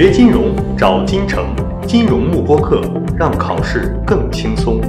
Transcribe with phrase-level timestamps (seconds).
[0.00, 1.52] 学金融找金城，
[1.84, 2.80] 金融慕播课，
[3.18, 4.80] 让考试更轻松。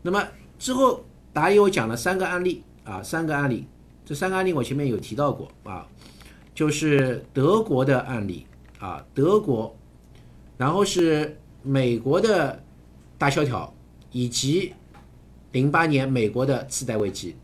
[0.00, 0.22] 那么
[0.56, 3.66] 之后答疑我讲了三个案例啊，三个案例，
[4.04, 5.84] 这三个案例我前面有提到过啊，
[6.54, 8.46] 就是德国的案例
[8.78, 9.76] 啊，德国，
[10.56, 12.62] 然后是美国的
[13.18, 13.74] 大萧条，
[14.12, 14.74] 以及
[15.50, 17.34] 零八年美国的次贷危机。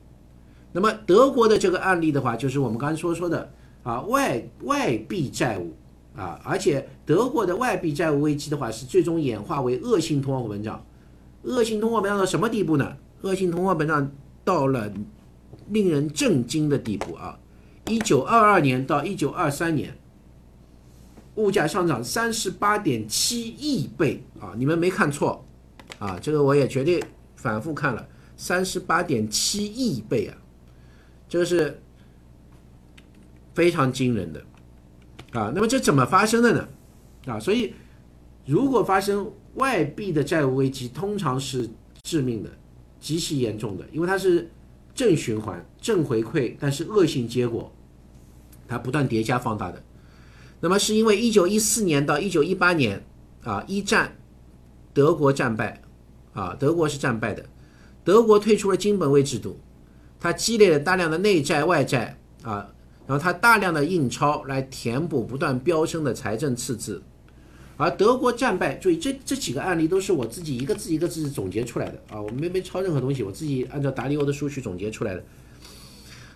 [0.70, 3.52] 那么德国的这个案例的话，就是我们刚才说说的
[3.84, 5.72] 啊外外币债务
[6.16, 10.84] 啊，而且德国的外币债务危机的话，是最终演化为恶性通货膨胀。
[11.42, 12.96] 恶性通货膨胀到什么地步呢？
[13.20, 14.10] 恶性通货膨胀
[14.44, 14.92] 到了
[15.68, 17.38] 令人震惊的地步啊！
[17.86, 19.94] 一九二二年到一九二三年，
[21.34, 24.54] 物价上涨三十八点七亿倍啊！
[24.56, 25.44] 你们没看错
[25.98, 27.02] 啊，这个我也绝对
[27.34, 28.06] 反复看了，
[28.36, 30.36] 三十八点七亿倍啊！
[31.28, 31.82] 这是
[33.54, 34.42] 非常惊人的
[35.32, 35.52] 啊！
[35.54, 36.68] 那么这怎么发生的呢？
[37.26, 37.72] 啊，所以
[38.44, 41.68] 如果发生外币的债务危机，通常是
[42.02, 42.50] 致命的、
[43.00, 44.50] 极其严重的，因为它是
[44.94, 47.72] 正循环、正回馈，但是恶性结果，
[48.66, 49.82] 它不断叠加放大的。
[50.60, 53.04] 那么是因为一九一四年到一九一八年
[53.42, 54.16] 啊，一战
[54.92, 55.80] 德国战败
[56.32, 57.44] 啊，德国是战败的，
[58.02, 59.58] 德国退出了金本位制度。
[60.18, 62.66] 它积累了大量的内债外债啊，
[63.06, 67.02] 然后它大量的印钞来填补不断飙升的财政赤字，
[67.76, 75.24] 而德国战败，注意这这几个案例都是我自己一个字一个字总结出来的啊，我没没抄任何东西，我自己按照达利欧的数据总结出来的。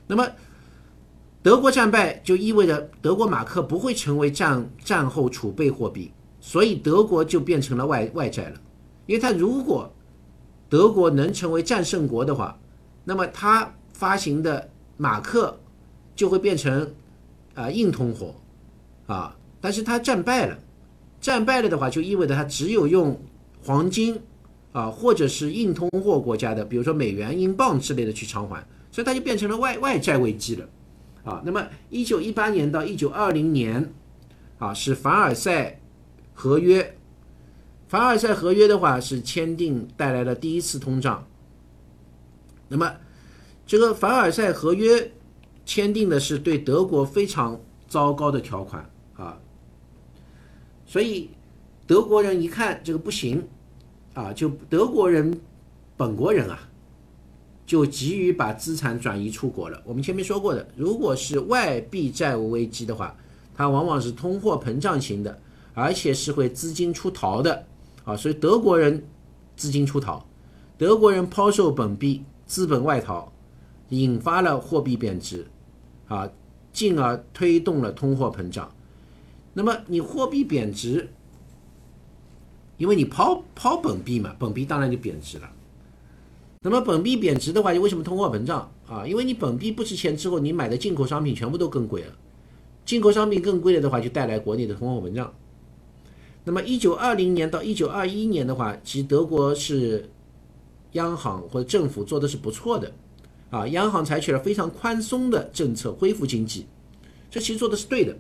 [0.07, 0.29] 那么
[1.43, 8.61] 德国战败就意味着德国马克不会成为战战后储备货币，所以德国就变成了外外债了，
[9.07, 9.93] 因为它如果
[10.69, 12.59] 德国能成为战胜国的话，
[13.05, 13.73] 那么它。
[13.91, 15.59] 发行的马克
[16.19, 16.93] 就会变成
[17.55, 18.35] 啊硬通货
[19.07, 20.59] 啊，但是它战败了，
[21.21, 23.17] 战败了的话就意味着它只有用
[23.63, 24.21] 黄金
[24.73, 30.69] 啊或者是硬通货国家的，比如说美元、英镑之类的去偿还，所以它就变成了外外债危机了
[31.23, 31.41] 啊。
[31.47, 33.93] 那么一九一八年到一九二零年
[34.59, 35.81] 啊是凡尔赛
[36.35, 36.97] 合约，
[37.87, 41.25] 凡尔赛合约的话是签订带来了第一次通胀，
[42.67, 42.93] 那么。
[43.71, 45.13] 这个凡尔赛合约
[45.69, 49.39] 签订的是对德国非常糟糕的条款啊，
[50.87, 51.29] 所以
[51.87, 53.47] 德国人一看这个不行
[54.15, 55.39] 啊，就德国人
[55.95, 56.59] 本国人啊，
[57.67, 59.79] 就急于把资产转移出国了。
[59.85, 63.15] 我们前面说过的，如果是外币债务危机的话，
[63.55, 65.39] 它往往是通货膨胀型的，
[65.75, 67.67] 而且是会资金出逃的
[68.05, 69.07] 啊，所以德国人
[69.55, 70.25] 资金出逃，
[70.79, 73.31] 德国人抛售本币，资本外逃。
[73.91, 75.47] 引发了货币贬值，
[76.09, 76.31] 啊，
[76.73, 78.71] 进而推动了通货膨胀。
[79.55, 81.09] 那么你货币贬值，
[82.77, 85.51] 因为你抛抛本币嘛，本币当然就贬值了。
[86.61, 89.07] 那么本币贬值的话，就为什么通货膨胀啊？
[89.07, 92.13] 因为你本币不值钱之后，你买的进口商品全部都更贵了。
[92.85, 95.33] 进口商品更贵了的话，就带来国内的通货膨胀。
[96.45, 100.09] 那么一九二零年到一九二一年的话，其实德国是
[100.93, 102.93] 央行或者政府做的是不错的。
[103.51, 106.67] 啊，央行采取了非常宽松的政策恢复经济，
[107.31, 108.15] 这其实做的是对的，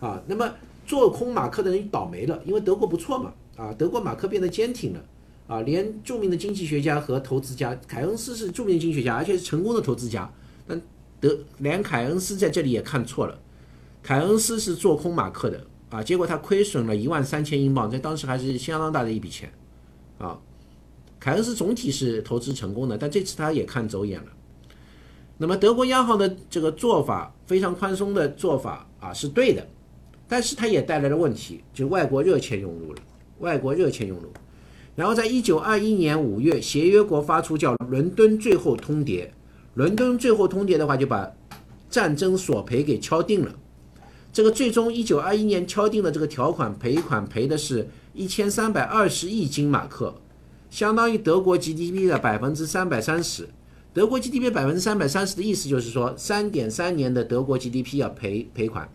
[0.00, 0.52] 啊，那么
[0.84, 5.04] 做空马克的人倒霉了，因为德国不错嘛，啊，德国马克变得坚挺了，
[5.46, 10.28] 啊，连著名的经济学家和投资家凯恩斯是著名的经济学家，而且是成功的投资家，
[10.66, 10.80] 但
[11.20, 13.38] 德连凯恩斯在这里也看错了，
[14.02, 19.52] 凯恩斯是做空马克的，啊，结果他亏损了一万三千英镑，在当时还是相当大的一笔钱，
[20.18, 20.36] 啊，
[21.20, 24.32] 凯恩斯总体是投资成功的，但这次他也看走眼了。
[25.40, 29.64] 那么德国央行的这个做法非常宽松的做法啊是对的，
[30.28, 33.00] 但是它也带来了问题，就外国热钱涌入了，
[33.38, 34.32] 外国热钱涌入，
[34.96, 39.26] 然后在一九二一年五月，协约国发出叫《伦敦最后通牒》，
[39.74, 41.30] 伦敦最后通牒的话就把
[41.88, 43.54] 战争索赔给敲定了，
[44.32, 50.16] 这个最终一九二一年敲定的这个条款赔款赔的是一千三百二十亿金马克，
[50.68, 53.48] 相当于德国 GDP 的百分之三百三十。
[53.94, 58.88] 德国 GDP 百分之三百三十的意思就是说，三点三年的德国 GDP 要赔赔款。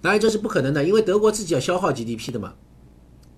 [0.00, 2.54] 当然这是不可能的，因为德国自己要消耗 GDP 的嘛，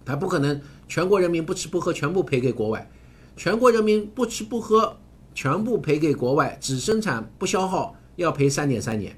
[0.04, 2.90] 他不可能全国人民不吃不喝全部赔给国外，
[3.36, 4.96] 全国人民不吃不喝
[5.34, 9.16] 全部赔给国外，只生产不消耗要赔三点三年，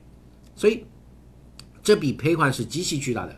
[0.56, 0.84] 所以
[1.82, 3.36] 这笔赔款是极其巨大的，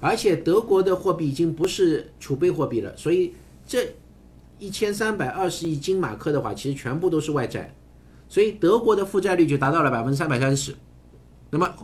[0.00, 3.34] 而且德国的货币已经不是储备货币了，所以
[3.66, 3.94] 这。
[4.58, 7.74] 一千三百二十亿金马克的话，其实全部都是外债，
[8.28, 10.74] 所以德国的负债率就达到了百分之三百三十，
[11.50, 11.74] 那么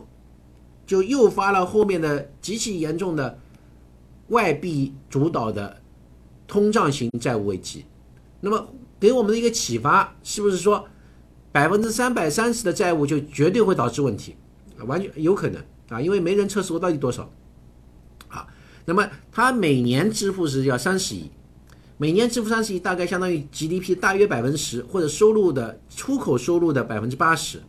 [0.85, 3.39] 就诱发了后面的极其严重的
[4.29, 5.81] 外币主导的
[6.47, 7.85] 通胀型债务危机。
[8.41, 8.67] 那么
[8.99, 10.87] 给我们的一个启发，是不是说
[11.51, 14.35] 百分之三百三十的债务就绝对会导致问题？
[14.87, 17.31] 完全有可能啊，因为没人测试过到底多少。
[18.27, 18.47] 啊，
[18.85, 21.29] 那么它每年支付是要三十亿。
[22.03, 27.63] 每年支付三十亿，大概相当于 GDP 大约百分之十，或者收入的出口收入的百分之八十。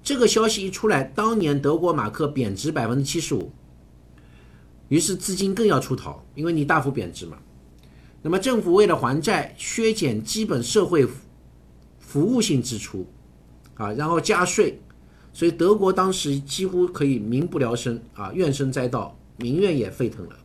[0.00, 3.50] 这个消息一出来，当年德国马克贬值百分之七十五，
[4.86, 7.36] 于是资金更要出逃，因为你大幅贬值嘛。
[8.22, 11.04] 那么政府为了还债，削减基本社会
[11.98, 13.04] 服务性支出，
[13.74, 14.80] 啊，然后加税，
[15.32, 20.36] 所以德国当时几乎可以民不聊生啊，怨声载道，民怨也沸腾了。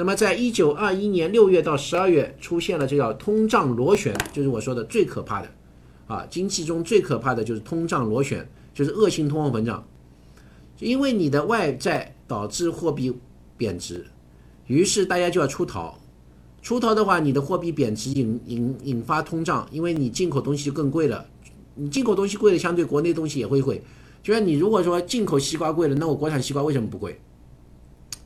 [0.00, 5.48] 那么，在一九二一年六月到十二月，出现了这叫通胀螺旋，就是我说的最可怕的，
[6.06, 9.86] 啊，经济中最可怕的就是通胀螺旋，就是恶性通货膨胀，
[10.78, 13.14] 因为你的外债导致货币
[13.58, 14.06] 贬值，
[14.68, 15.94] 于是大家就要出逃，
[16.62, 21.26] 出逃的话，你的货币贬值引引引发通胀，因为你进口东西就更贵了，
[21.74, 23.82] 你进口东西贵了，相对国内东西也会贵，
[24.22, 27.20] 就像你如果说进口西瓜贵了，那我国产西瓜为什么不贵？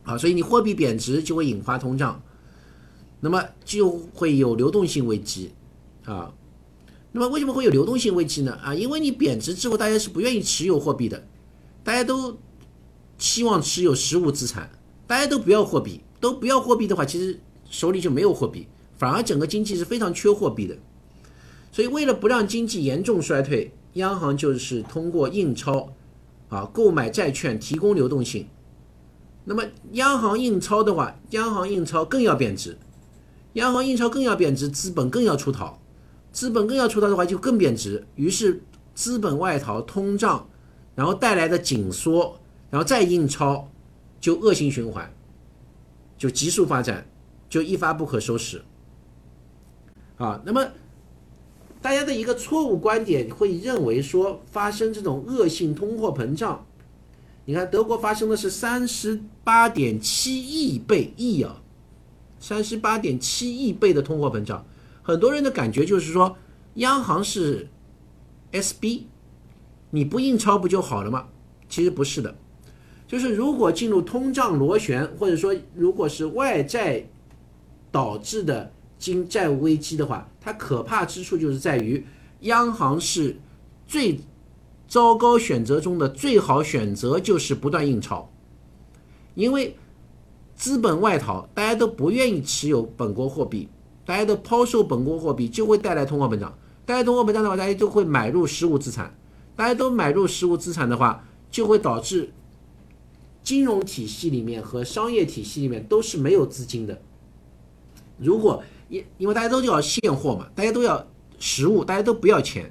[0.05, 2.23] 啊，所以你货币贬值就会引发通胀，
[3.21, 5.51] 那么就会有流动性危机，
[6.05, 6.33] 啊，
[7.11, 8.53] 那么为什么会有流动性危机呢？
[8.63, 11.27] 啊，因为你贬值之后，大家是不愿意持有货币的，
[11.83, 12.37] 大家都
[13.17, 14.71] 希望持有实物资产，
[15.07, 17.41] 大家都不要货币，都不要货币的话，其实
[17.71, 18.67] 手里就没有货币，
[18.99, 20.77] 反而整个经济是非常缺货币的。
[21.73, 25.93] 所以为了不让经济严重衰退，央行就是通过印钞，
[26.49, 28.47] 啊，购买债券提供流动性。
[29.45, 29.63] 那么
[29.93, 32.79] 央行印钞的话，央行印钞更要贬值，
[33.55, 35.79] 央行印钞更要贬值，资本更要出逃，
[36.33, 38.63] 资本更要出逃的话就更贬值，于是
[38.95, 40.49] 资本外逃、通胀，
[40.95, 43.69] 然后带来的紧缩，然后再印钞，
[44.19, 45.13] 就恶性循环，
[46.17, 47.07] 就急速发展，
[47.49, 48.63] 就一发不可收拾。
[50.17, 50.67] 啊，那么
[51.83, 56.65] 大家的一个错误观点会认为说，发生这种恶性通货膨胀。
[57.47, 61.61] 你看，德国发生的是三十八点七亿倍亿啊，
[62.41, 64.65] 三十八点七亿倍的通货膨胀。
[65.03, 66.39] 很多人的感觉就是说，
[66.77, 67.69] 央行是
[68.53, 69.03] SB，
[69.91, 71.29] 你不印钞不就好了吗？
[71.69, 72.35] 其实不是的，
[73.07, 77.07] 就是如果进入通胀螺旋，或者说如果是外债
[77.93, 82.07] 导致的经债务危机的话，它可怕之处就是在于
[82.41, 83.37] 央行是
[83.87, 84.19] 最。
[84.87, 88.31] 糟糕选择中的最好选择就是不断印钞，
[89.35, 89.77] 因为
[90.55, 93.69] 资本外逃，大家都不愿意持有本国货币，
[94.05, 96.57] 大家都抛售本国货币，就会带来通货膨胀。
[96.87, 99.17] 带来通货膨胀的话，大家都会买入实物资产，
[99.57, 102.31] 大家都买入实物资产的话，就会导致
[103.43, 107.01] 金融体系里面和商业体系里面都是没有资金的。
[108.19, 111.05] 如果因因为大家都要现货嘛，大家都要
[111.39, 112.71] 实物，大家都不要钱。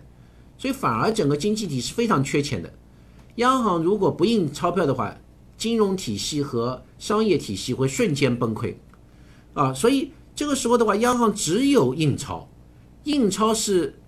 [0.64, 2.72] 所以反而整个经济体是非常缺钱的，
[3.36, 5.14] 央行如果不印钞票的话，
[5.58, 8.76] 金融体系和商业体系会瞬间崩溃，
[9.56, 12.48] 啊，所以这个时候的话，央行只有印钞，
[13.04, 14.00] 印钞是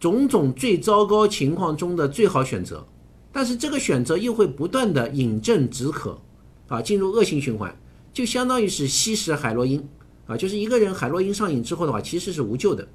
[0.00, 2.88] 种种最糟糕情况中的最好选择，
[3.30, 6.18] 但是这个选择又会不断的饮鸩止渴，
[6.68, 7.78] 啊，进入恶性循环，
[8.14, 9.86] 就相当于是吸食海洛因，
[10.26, 12.88] 啊，就是一个人海洛因上瘾之后的话，其实是无救的，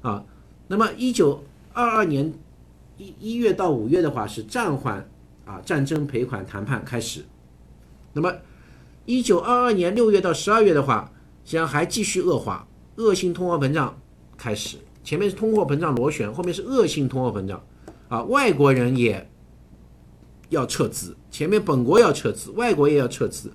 [0.00, 0.24] 啊。
[0.66, 2.32] 那么，一九二二年
[2.96, 5.08] 一一月到五月的话是暂缓
[5.44, 7.24] 啊战争赔款谈判开始。
[8.12, 8.32] 那么，
[9.04, 11.12] 一九二二年六月到十二月的话，
[11.44, 12.66] 实际上还继续恶化，
[12.96, 14.00] 恶性通货膨胀
[14.36, 14.78] 开始。
[15.02, 17.62] 前面是通货膨胀螺旋，后面是恶性通货膨胀
[18.08, 19.28] 啊，外国人也
[20.48, 23.52] 要撤资，前面本国要撤资，外国也要撤资，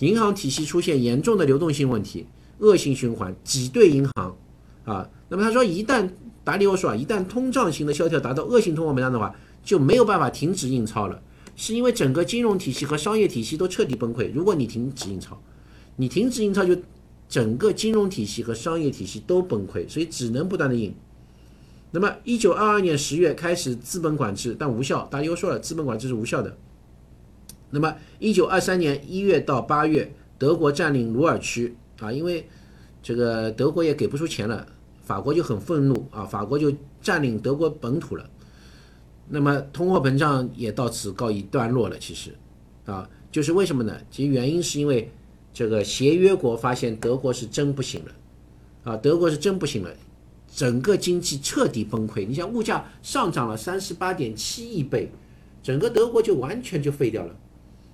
[0.00, 2.26] 银行体系出现严重的流动性问题，
[2.58, 4.36] 恶性循环挤兑银行
[4.84, 5.08] 啊。
[5.28, 6.10] 那么他说，一旦
[6.48, 11.20] 达里欧说啊，一旦通胀型的萧条达到恶性通货膨胀的话，就没有办法停止印钞了，
[11.56, 14.32] 是因为整个金融体系和商业体系都彻底崩溃。
[14.32, 15.38] 如果你停止印钞，
[15.96, 16.74] 你停止印钞就
[17.28, 20.94] 整个金融体系和商业体系都崩溃，所以只能不断的印。
[21.90, 25.06] 那么，一九二二年十月开始资本管制，但无效。
[25.10, 26.56] 达里欧说了，资本管制是无效的。
[27.68, 32.48] 那么，一九二三年一月到八月，德国占领鲁尔区啊，因为
[33.02, 34.66] 这个德国也给不出钱了。
[35.08, 38.28] 法国就很愤怒啊，法国就占领德国本土了，
[39.26, 41.96] 那么通货膨胀也到此告一段落了。
[41.98, 42.30] 其实，
[42.84, 43.96] 啊，就是为什么呢？
[44.10, 45.10] 其实原因是因为
[45.54, 48.12] 这个协约国发现德国是真不行了，
[48.84, 49.90] 啊，德国是真不行了，
[50.54, 52.26] 整个经济彻底崩溃。
[52.26, 55.10] 你像物价上涨了三十八点七亿倍，
[55.62, 57.34] 整个德国就完全就废掉了。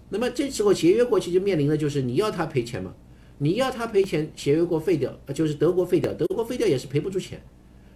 [0.08, 2.92] 那么这时候协约国其实面临的就是你要他赔钱吗？
[3.38, 7.42] 你要他赔钱，协约国废掉，就是德国废掉，德国废掉也是赔不出钱。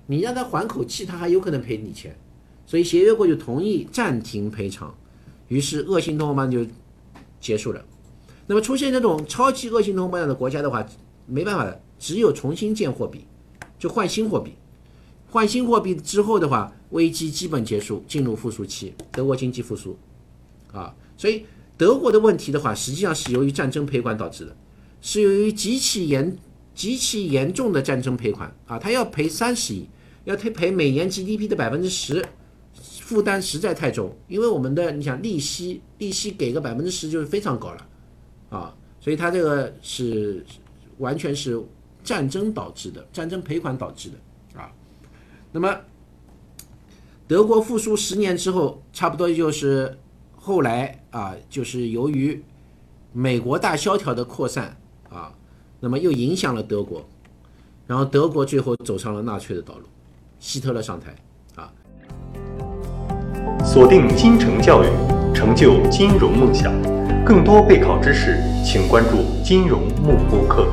[0.06, 2.16] 你让他缓口气，他还有可能赔你钱。
[2.66, 4.94] 所以协约国就同意暂停赔偿，
[5.48, 6.70] 于是恶性通货膨胀就
[7.40, 7.84] 结束了。
[8.46, 10.86] 那么出现这种超级恶性通货膨胀的国家的话，
[11.26, 13.24] 没办法的，只有重新建货币，
[13.78, 14.52] 就换新货币。
[15.30, 19.96] 换新货币之后的话，危机基本结束，进入复苏期，德国经济复苏。
[20.72, 21.44] 啊，所以
[21.76, 24.56] 德国的问题的话，实际上是由于战争赔款导致的，
[25.00, 26.36] 是由于极其严、
[26.74, 29.88] 极其严重的战争赔款啊，他要赔三十亿，
[30.24, 32.24] 要赔赔每年 GDP 的百分之十，
[33.00, 34.16] 负担实在太重。
[34.26, 37.86] 因为我们的你想利息，利息给个百分之十就是非常高了。
[38.50, 40.44] 啊，所以它这个是
[40.98, 41.62] 完全是
[42.02, 44.72] 战争导致的，战争赔款导致的啊。
[45.52, 45.76] 那么
[47.26, 49.98] 德国复苏十年之后，差不多就是
[50.34, 52.42] 后来啊，就是由于
[53.12, 54.76] 美国大萧条的扩散
[55.10, 55.32] 啊，
[55.80, 57.04] 那么又影响了德国，
[57.86, 59.84] 然后德国最后走上了纳粹的道路，
[60.38, 61.14] 希特勒上台
[61.54, 61.72] 啊。
[63.64, 64.86] 锁定金城教育，
[65.34, 66.72] 成就金融梦想。
[67.24, 70.66] 更多备考知识，请关注金融幕播课。